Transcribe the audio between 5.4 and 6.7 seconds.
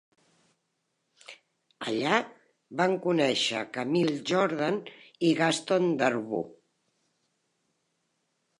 Gaston Darboux.